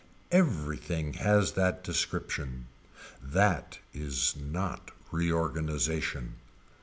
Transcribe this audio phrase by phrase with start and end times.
[0.31, 2.65] Everything has that description.
[3.21, 6.37] That is not reorganization.